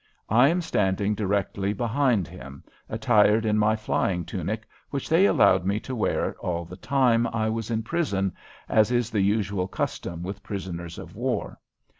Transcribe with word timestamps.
I 0.29 0.47
am 0.47 0.61
standing 0.61 1.13
directly 1.13 1.73
behind 1.73 2.27
him, 2.27 2.63
attired 2.89 3.45
in 3.45 3.59
my 3.59 3.75
flying 3.75 4.25
tunic, 4.25 4.67
which 4.89 5.07
they 5.07 5.27
allowed 5.27 5.63
me 5.63 5.79
to 5.81 5.95
wear 5.95 6.35
all 6.39 6.65
the 6.65 6.75
time 6.77 7.27
I 7.27 7.49
was 7.49 7.69
in 7.69 7.83
prison, 7.83 8.33
as 8.67 8.89
is 8.91 9.11
the 9.11 9.21
usual 9.21 9.67
custom 9.67 10.23
with 10.23 10.41
prisoners 10.41 10.97
of 10.97 11.15
war. 11.15 11.59